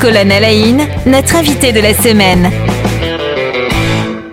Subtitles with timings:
[0.00, 2.50] Colonel Aïn, notre invité de la semaine.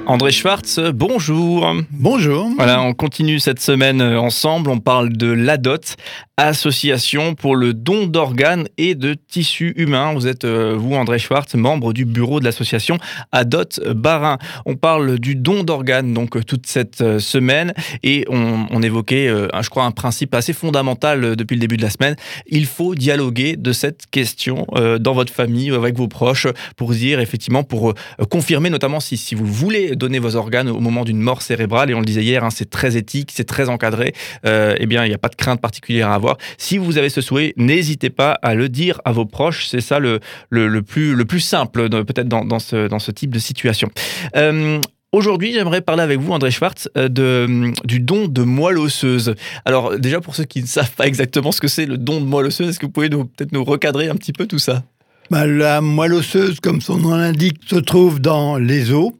[0.05, 1.73] André Schwartz, bonjour.
[1.89, 2.49] Bonjour.
[2.55, 4.69] Voilà, on continue cette semaine ensemble.
[4.69, 5.95] On parle de l'ADOT,
[6.37, 10.13] Association pour le don d'organes et de tissus humains.
[10.13, 12.97] Vous êtes, euh, vous, André Schwartz, membre du bureau de l'association
[13.31, 14.37] ADOT Barin.
[14.65, 17.73] On parle du don d'organes donc euh, toute cette euh, semaine
[18.03, 22.15] et on, évoquait, je crois, un principe assez fondamental depuis le début de la semaine.
[22.47, 24.67] Il faut dialoguer de cette question
[24.99, 27.93] dans votre famille, avec vos proches, pour dire effectivement, pour
[28.29, 31.93] confirmer notamment si, si vous voulez donner vos organes au moment d'une mort cérébrale, et
[31.93, 34.13] on le disait hier, hein, c'est très éthique, c'est très encadré,
[34.45, 36.24] euh, eh bien, il n'y a pas de crainte particulière à avoir.
[36.57, 39.99] Si vous avez ce souhait, n'hésitez pas à le dire à vos proches, c'est ça
[39.99, 43.89] le, le, plus, le plus simple, peut-être dans, dans, ce, dans ce type de situation.
[44.35, 44.79] Euh,
[45.11, 49.35] aujourd'hui, j'aimerais parler avec vous, André Schwartz, euh, de, du don de moelle osseuse.
[49.65, 52.25] Alors, déjà, pour ceux qui ne savent pas exactement ce que c'est le don de
[52.25, 54.83] moelle osseuse, est-ce que vous pouvez peut-être nous recadrer un petit peu tout ça?
[55.31, 59.11] Bah, La moelle osseuse, comme son nom l'indique, se trouve dans les os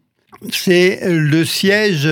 [0.52, 2.10] c'est le siège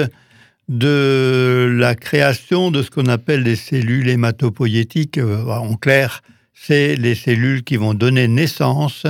[0.69, 5.17] de la création de ce qu'on appelle les cellules hématopoïétiques.
[5.17, 6.21] Euh, en clair,
[6.53, 9.05] c'est les cellules qui vont donner naissance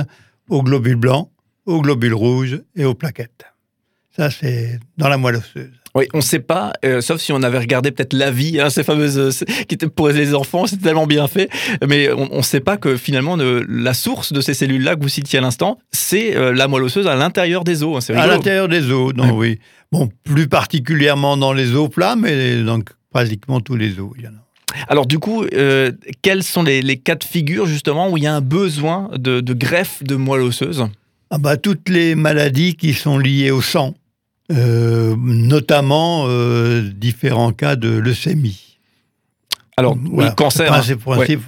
[0.48, 1.30] aux globules blancs,
[1.66, 3.46] aux globules rouges et aux plaquettes.
[4.16, 5.72] Ça, c'est dans la moelle osseuse.
[5.96, 8.68] Oui, on ne sait pas, euh, sauf si on avait regardé peut-être la vie, hein,
[8.68, 11.48] ces fameuses, euh, qui étaient pour les enfants, c'est tellement bien fait,
[11.86, 15.38] mais on ne sait pas que finalement la source de ces cellules-là que vous citiez
[15.38, 18.10] à l'instant, c'est euh, la moelle osseuse à l'intérieur des os.
[18.10, 19.60] Hein, à l'intérieur des os, non, oui.
[19.94, 22.80] Bon, plus particulièrement dans les os plats, mais dans
[23.12, 24.86] pratiquement tous les os, il y en a.
[24.88, 25.44] Alors du coup,
[26.20, 30.02] quels sont les, cas de figure justement où il y a un besoin de, greffe
[30.02, 30.84] de moelle osseuse?
[31.30, 33.94] Ah bah, Toutes les maladies qui sont liées au sang.
[34.52, 38.78] Euh, notamment euh, différents cas de leucémie.
[39.76, 40.70] Alors, oui, cancer.
[40.72, 40.82] Hein.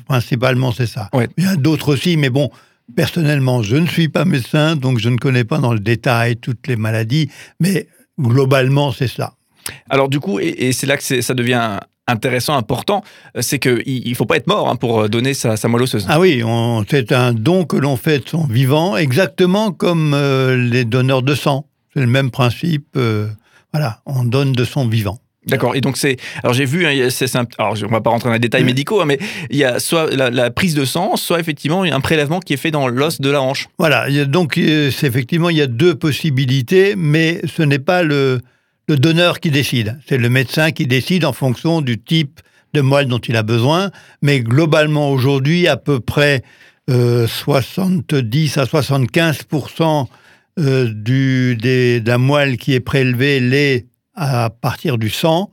[0.07, 1.11] Principalement, c'est ça.
[1.37, 2.51] Il y a d'autres aussi, mais bon,
[2.95, 6.69] personnellement, je ne suis pas médecin, donc je ne connais pas dans le détail toutes
[6.69, 7.29] les maladies,
[7.61, 7.87] mais
[8.19, 9.35] globalement, c'est cela.
[9.91, 13.03] Alors, du coup, et, c'est là que ça devient intéressant, important,
[13.41, 16.07] c'est qu'il ne faut pas être mort hein, pour donner sa, sa moelle osseuse.
[16.09, 16.43] Ah oui,
[16.89, 21.35] c'est un don que l'on fait de son vivant, exactement comme euh, les donneurs de
[21.35, 21.67] sang.
[21.95, 22.87] C'est le même principe.
[22.97, 23.27] Euh,
[23.73, 25.19] voilà, on donne de son vivant.
[25.47, 25.77] D'accord.
[25.77, 28.41] Et donc c'est, alors j'ai vu, hein, c'est, alors on va pas rentrer dans les
[28.41, 29.19] détails médicaux, hein, mais
[29.51, 32.71] il y a soit la, prise de sang, soit effectivement un prélèvement qui est fait
[32.71, 33.69] dans l'os de la hanche.
[33.79, 34.11] Voilà.
[34.27, 38.41] Donc c'est effectivement il y a deux possibilités, mais ce n'est pas le,
[38.89, 42.41] le donneur qui décide, c'est le médecin qui décide en fonction du type
[42.75, 43.91] de moelle dont il a besoin.
[44.23, 46.43] Mais globalement aujourd'hui, à peu près
[46.89, 49.47] 70 euh, à 75
[50.59, 55.51] euh, du, de la moelle qui est prélevée l'est à partir du sang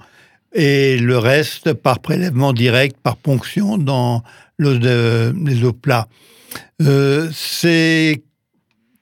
[0.53, 4.23] et le reste par prélèvement direct, par ponction dans
[4.59, 6.07] les os plats.
[6.81, 8.23] Euh, c'est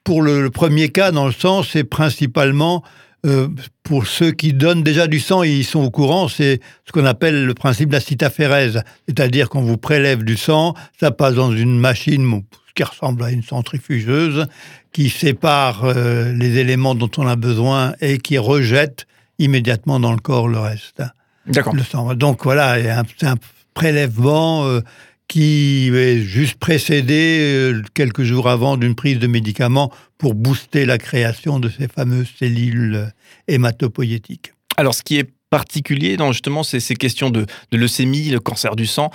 [0.04, 2.82] pour le, premier cas, dans le sang, c'est principalement
[3.24, 3.48] euh,
[3.84, 7.46] pour ceux qui donnent déjà du sang, ils sont au courant, c'est ce qu'on appelle
[7.46, 8.82] le principe de la cytaphérèse.
[9.06, 12.42] C'est-à-dire qu'on vous prélève du sang, ça passe dans une machine
[12.74, 14.46] qui ressemble à une centrifugeuse,
[14.92, 19.06] qui sépare euh, les éléments dont on a besoin et qui rejette
[19.42, 21.02] immédiatement dans le corps le reste.
[21.46, 21.74] D'accord.
[22.16, 23.36] Donc voilà, c'est un,
[23.74, 24.80] prélèvement euh,
[25.28, 30.98] qui est juste précédé euh, quelques jours avant d'une prise de médicaments pour booster la
[30.98, 33.08] création de ces fameuses cellules
[33.48, 34.52] hématopoïétiques.
[34.76, 38.86] Alors, ce qui est particulier dans justement ces, ces questions de, leucémie, le cancer du
[38.86, 39.10] sang,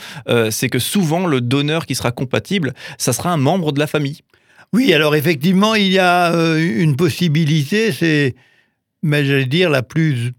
[0.52, 4.22] c'est que souvent le donneur qui sera compatible, ça sera un membre de la famille.
[4.74, 8.36] Oui, alors effectivement, il y a euh, une possibilité, c'est,
[9.04, 10.34] mais j'allais dire, la plus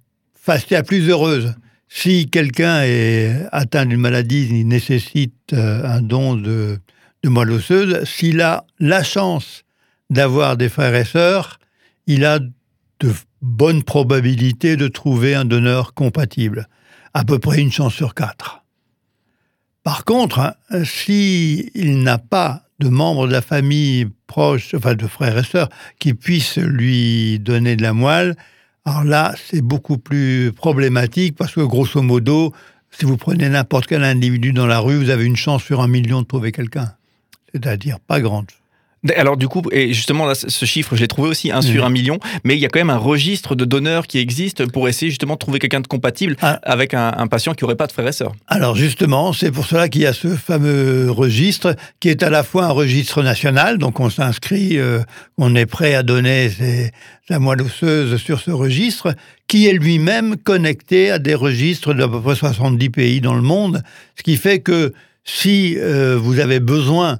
[0.70, 1.54] la plus heureuse.
[1.88, 6.78] Si quelqu'un est atteint d'une maladie, il nécessite euh, un don de,
[7.24, 9.64] moelle osseuse, s'il a la chance
[10.10, 11.58] d'avoir des frères et sœurs,
[12.06, 16.68] il a de bonnes probabilités de trouver un donneur compatible.
[17.14, 18.64] À peu près une chance sur quatre.
[19.82, 25.06] Par contre, s'il hein, si n'a pas de membres de la famille proches, enfin de
[25.06, 28.36] frères et sœurs, qui puissent lui donner de la moelle,
[28.88, 32.54] alors là, c'est beaucoup plus problématique parce que grosso modo,
[32.90, 35.88] si vous prenez n'importe quel individu dans la rue, vous avez une chance sur un
[35.88, 36.94] million de trouver quelqu'un.
[37.52, 38.46] C'est-à-dire pas grande.
[39.16, 41.90] Alors du coup, et justement là, ce chiffre, je l'ai trouvé aussi, 1 sur 1
[41.90, 45.10] million, mais il y a quand même un registre de donneurs qui existe pour essayer
[45.10, 46.58] justement de trouver quelqu'un de compatible ah.
[46.64, 48.32] avec un, patient qui n'aurait pas de frères et sœurs.
[48.48, 52.42] Alors justement, c'est pour cela qu'il y a ce fameux registre qui est à la
[52.42, 55.00] fois un registre national, donc on s'inscrit, euh,
[55.36, 56.50] on est prêt à donner
[57.28, 59.14] sa moelle osseuse sur ce registre,
[59.46, 63.82] qui est lui-même connecté à des registres d'à peu près 70 pays dans le monde,
[64.16, 64.92] ce qui fait que
[65.24, 67.18] si euh, vous avez besoin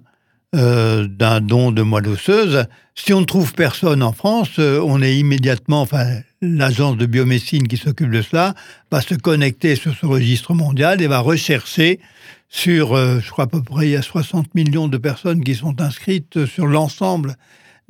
[0.55, 2.65] euh, d'un don de moelle osseuse.
[2.95, 7.69] Si on ne trouve personne en France, euh, on est immédiatement, enfin, l'agence de biomédecine
[7.69, 8.55] qui s'occupe de cela
[8.91, 12.01] va se connecter sur ce registre mondial et va rechercher
[12.49, 15.55] sur, euh, je crois à peu près, il y a 60 millions de personnes qui
[15.55, 17.37] sont inscrites sur l'ensemble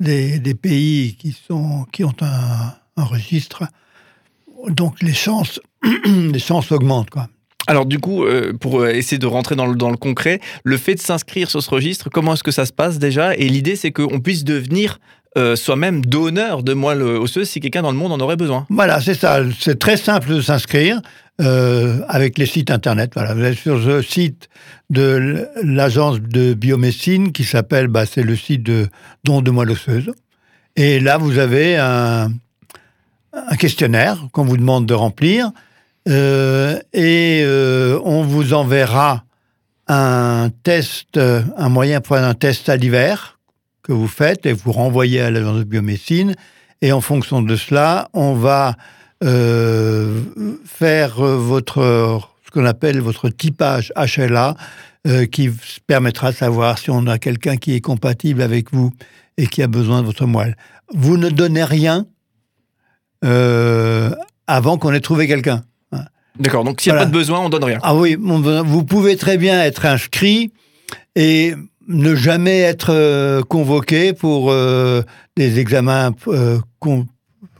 [0.01, 3.63] des, pays qui, sont, qui ont un, un registre.
[4.67, 5.61] Donc les chances,
[6.05, 7.29] les chances augmentent, quoi.
[7.69, 10.99] Alors du coup, euh, pour euh, essayer de rentrer dans le, concret, le fait de
[10.99, 13.35] s'inscrire sur ce registre, comment est-ce que ça se passe déjà?
[13.35, 14.99] Et l'idée, c'est qu'on puisse devenir
[15.37, 18.65] euh, soi-même donneur de moelle osseuse si quelqu'un dans le monde en aurait besoin.
[18.71, 19.41] Voilà, c'est ça.
[19.59, 20.99] C'est très simple de s'inscrire
[21.37, 23.11] avec les sites internet.
[23.13, 24.49] Voilà, vous êtes sur le site
[24.89, 28.87] de l'agence de biomédecine qui s'appelle, bah, c'est le site de
[29.23, 30.11] don de moelle osseuse.
[30.75, 32.29] Et là, vous avez un
[33.57, 35.51] questionnaire qu'on vous demande de remplir.
[36.09, 39.23] Euh, et euh, on vous enverra
[39.87, 43.39] un test, euh, un moyen pour un test salivaire
[43.83, 46.35] que vous faites et vous renvoyez à l'agence de biomédecine.
[46.81, 48.75] Et en fonction de cela, on va
[49.21, 54.55] faire votre ce qu'on appelle votre typage HLA,
[55.29, 55.49] qui
[55.87, 58.93] permettra de savoir si on a quelqu'un qui est compatible avec vous
[59.35, 60.55] et qui a besoin de votre moelle.
[60.93, 62.05] Vous ne donnez rien
[63.21, 65.63] avant qu'on ait trouvé quelqu'un.
[66.39, 67.05] D'accord, donc s'il n'y a Voilà.
[67.05, 67.79] pas de besoin, on donne rien.
[67.81, 70.51] Ah oui, vous pouvez très bien être inscrit
[71.15, 71.53] et
[71.87, 75.01] ne jamais être euh, convoqué pour euh,
[75.35, 77.05] des examens euh, com-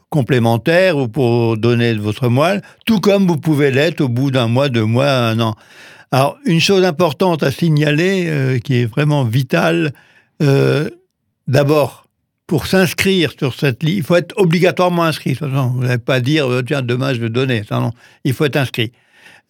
[0.10, 4.48] complémentaires ou pour donner de votre moelle, tout comme vous pouvez l'être au bout d'un
[4.48, 5.56] mois, deux mois, un an.
[6.12, 9.92] Alors, une chose importante à signaler, euh, qui est vraiment vitale,
[11.48, 12.06] d'abord,
[12.50, 15.34] pour s'inscrire sur cette liste, il faut être obligatoirement inscrit.
[15.34, 17.64] De toute façon, Vous n'allez pas dire, euh, tiens, demain je vais donner.
[17.70, 17.92] Ça, non.
[18.26, 18.92] Il faut être inscrit.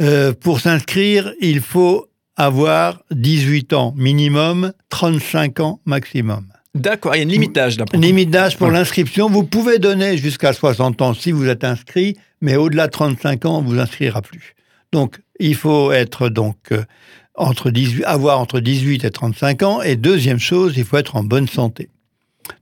[0.02, 6.46] Euh, pour s'inscrire, il faut avoir 18 ans minimum, 35 ans maximum.
[6.76, 7.86] D'accord, il y a une limite d'âge là.
[7.86, 8.06] pour le coup.
[8.06, 8.74] Limite d'âge pour Ouais.
[8.74, 13.46] l'inscription, vous pouvez donner jusqu'à 60 ans si vous êtes inscrit, mais au-delà de 35
[13.46, 14.56] ans, on vous inscrira plus.
[14.92, 16.84] Donc, il faut être donc euh,
[17.36, 19.82] entre 18, avoir entre 18 et 35 ans.
[19.82, 21.90] Et deuxième chose, il faut être en bonne santé.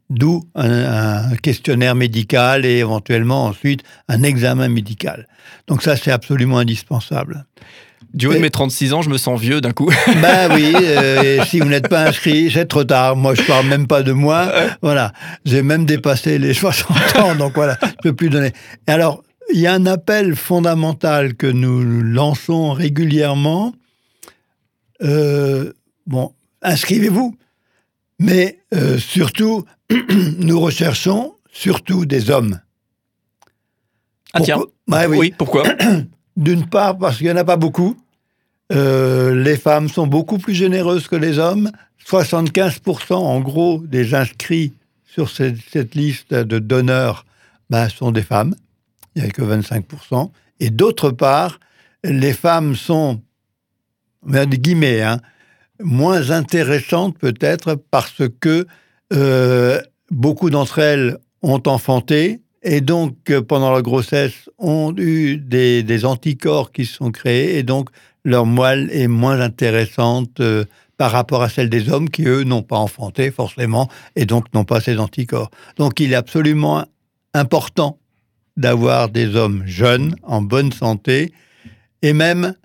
[0.09, 5.27] D'où un, un questionnaire médical et éventuellement ensuite un examen médical.
[5.67, 7.45] Donc ça, c'est absolument indispensable.
[8.13, 9.91] Du haut de mes 36 ans, je me sens vieux d'un coup.
[10.21, 13.15] Ben oui, euh, et si vous n'êtes pas inscrit, c'est trop tard.
[13.15, 14.51] Moi, je parle même pas de moi.
[14.81, 15.13] Voilà,
[15.45, 18.53] j'ai même dépassé les 60 ans, donc voilà, je peux plus donner.
[18.87, 23.73] Alors, il y a un appel fondamental que nous lançons régulièrement.
[25.03, 25.73] Euh,
[26.05, 26.31] bon,
[26.61, 27.37] inscrivez-vous,
[28.19, 29.65] mais euh, surtout,
[30.39, 32.59] nous recherchons surtout des hommes.
[34.33, 34.57] Ah tiens.
[34.57, 34.73] Pourquoi?
[34.87, 35.17] Ouais, oui.
[35.17, 35.63] oui, pourquoi?
[36.37, 37.97] D'une part, parce qu'il n'y en a pas beaucoup.
[38.71, 41.71] Euh, les femmes sont beaucoup plus généreuses que les hommes.
[42.05, 44.73] 75% en gros des inscrits
[45.05, 47.25] sur cette, cette liste de donneurs
[47.69, 48.55] ben, sont des femmes.
[49.15, 50.31] Il n'y a que 25%.
[50.59, 51.59] Et d'autre part,
[52.03, 53.21] les femmes sont,
[54.25, 55.19] mais des guillemets, hein,
[55.79, 58.65] moins intéressantes peut-être parce que
[59.13, 59.81] euh,
[60.11, 66.05] beaucoup d'entre elles ont enfanté et donc euh, pendant la grossesse ont eu des, des
[66.05, 67.89] anticorps qui se sont créés et donc
[68.23, 70.65] leur moelle est moins intéressante euh,
[70.97, 74.65] par rapport à celle des hommes qui, eux, n'ont pas enfanté forcément et donc n'ont
[74.65, 75.49] pas ces anticorps.
[75.77, 76.83] Donc il est absolument
[77.33, 77.99] important
[78.57, 81.31] d'avoir des hommes jeunes, en bonne santé,
[82.01, 82.55] et même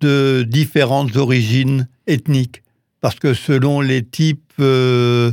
[0.00, 2.62] de différentes origines ethniques.
[3.00, 5.32] Parce que selon les types euh,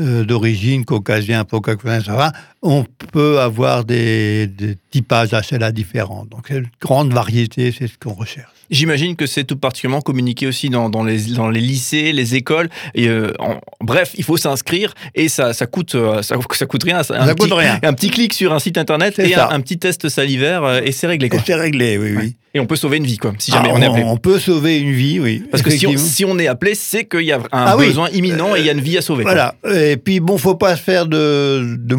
[0.00, 2.32] euh, d'origine, caucasien, caucasien, ça va,
[2.66, 6.24] on peut avoir des, des typages HLA différents.
[6.30, 8.48] Donc, une grande variété, c'est ce qu'on recherche.
[8.68, 12.68] J'imagine que c'est tout particulièrement communiqué aussi dans, dans, les, dans les lycées, les écoles.
[12.96, 16.82] Et euh, en- bref, il faut s'inscrire et ça, ça, coûte, euh, ça, ça coûte
[16.82, 16.98] rien.
[16.98, 17.78] Un Ça petit, coûte rien.
[17.84, 20.90] Un petit clic sur un site internet et un, un petit test salivaire euh, et
[20.90, 21.28] c'est réglé.
[21.32, 22.34] Et c'est réglé, oui, oui.
[22.54, 24.02] Et on peut sauver une vie, quoi, si jamais Ah, on est appelé.
[24.04, 25.44] on peut sauver une vie, oui.
[25.50, 26.10] Parce que si on, effectivement.
[26.14, 27.88] si on est appelé, c'est qu'il y a un Ah oui.
[27.88, 29.24] besoin imminent et il y a une vie à sauver.
[29.24, 29.34] quoi.
[29.62, 29.78] Voilà.
[29.78, 31.94] Et puis bon, faut pas se faire de, de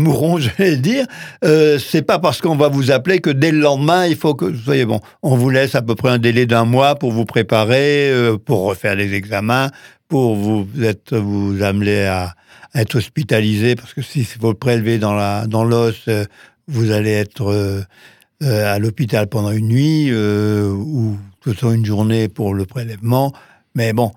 [0.58, 1.06] j'allais dire.
[1.44, 4.46] Euh, c'est pas parce qu'on va vous appeler que dès le lendemain, il faut que
[4.46, 5.00] vous soyez bon.
[5.24, 8.64] On vous laisse à peu près un délai d'un mois pour vous préparer, euh, pour
[8.64, 9.70] refaire les examens,
[10.08, 12.34] pour vous être vous amener à,
[12.76, 16.26] être hospitalisé, parce que si vous le prélevez dans la dans l'os, euh,
[16.68, 17.84] vous allez être euh,
[18.42, 23.34] à l'hôpital pendant une nuit ou plutôt une journée pour le prélèvement.
[23.74, 24.12] Mais bon,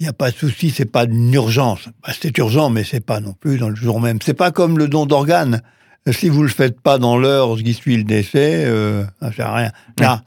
[0.00, 1.88] il n'y a pas de souci, c'est pas une urgence.
[2.02, 4.18] Bah, c'est urgent, mais c'est pas non plus dans le jour même.
[4.22, 5.62] C'est pas comme le don d'organes.
[6.08, 9.46] Euh, Si vous le faites pas dans l'heure qui suit le décès, euh, ça sert
[9.46, 9.72] à rien.
[9.98, 10.24] Là,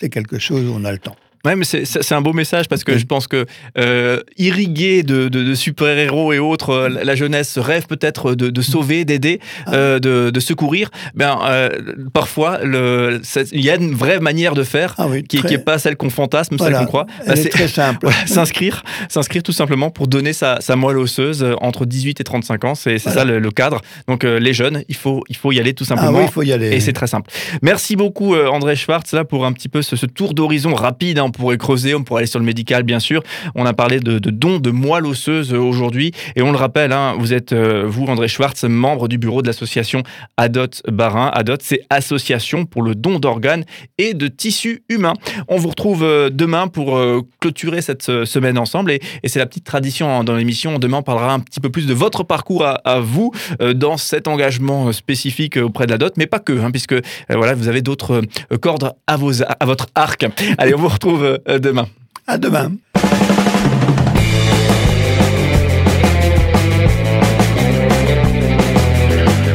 [0.00, 1.16] c'est quelque chose où on a le temps.
[1.48, 2.98] Ouais, mais c'est- un beau message parce que Oui.
[2.98, 3.46] je pense que
[3.78, 8.62] euh, irriguer de, de- de super-héros et autres, euh, la jeunesse rêve peut-être de, de
[8.62, 9.74] sauver, d'aider, Ah.
[9.74, 10.90] euh, de, de secourir.
[11.14, 11.68] Ben, euh,
[12.12, 15.78] parfois, il y a une vraie manière de faire Ah oui, qui très- n'est pas
[15.78, 16.78] celle qu'on fantasme, voilà.
[16.78, 17.06] celle qu'on croit.
[17.26, 17.98] Ben, c'est- très simple.
[18.08, 22.64] Voilà, s'inscrire, s'inscrire tout simplement pour donner sa, sa moelle osseuse entre 18 et 35
[22.64, 23.18] ans, c'est Voilà.
[23.20, 23.80] ça le, le cadre.
[24.06, 26.18] Donc les jeunes, il faut, il faut y aller tout Ah simplement.
[26.18, 26.70] oui, il faut y aller.
[26.74, 27.30] Et c'est très simple.
[27.62, 31.18] Merci beaucoup André Schwartz là pour un petit peu ce, ce tour d'horizon rapide.
[31.18, 31.30] hein.
[31.38, 33.22] On pourrait creuser, on pourrait aller sur le médical bien sûr.
[33.54, 37.14] On a parlé de, dons de moelle osseuse euh, aujourd'hui et on le rappelle, hein,
[37.16, 40.02] vous êtes euh, vous André Schwartz, membre du bureau de l'association
[40.36, 41.30] Adot Barin.
[41.32, 43.64] Adot, c'est association pour le don d'organes
[43.98, 45.14] et de tissus humains.
[45.46, 46.98] On vous retrouve euh, demain pour
[47.40, 50.78] clôturer cette semaine ensemble et, c'est la petite tradition hein, dans l'émission.
[50.78, 53.32] Demain, on parlera un petit peu plus de votre parcours à, vous
[53.74, 56.94] dans cet engagement spécifique auprès de la mais pas que, hein, puisque
[57.28, 58.22] voilà, vous avez d'autres
[58.60, 60.26] cordes à votre arc.
[60.56, 61.86] Allez, on vous retrouve euh, demain.
[62.26, 62.72] À demain.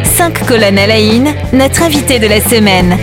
[0.03, 0.99] Cinq colonnes à la
[1.53, 2.97] notre invité de la semaine.